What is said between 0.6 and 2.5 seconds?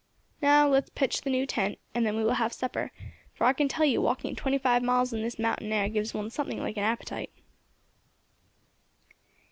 let's pitch the new tent, and then we will